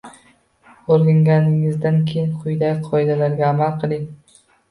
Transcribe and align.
O’rganganingizdan 0.95 1.99
keyin 2.11 2.33
quyidagi 2.45 2.87
qoidalarga 2.93 3.47
amal 3.51 3.79
qiling. 3.85 4.09